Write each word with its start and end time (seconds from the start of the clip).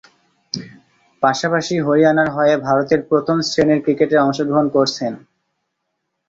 পাশাপাশি 1.23 1.75
হরিয়ানার 1.79 2.29
হয়ে 2.29 2.53
ভারতের 2.67 2.99
প্রথম-শ্রেণীর 3.09 3.79
ক্রিকেটে 3.85 4.15
অংশগ্রহণ 4.19 4.65
করছেন। 4.75 5.13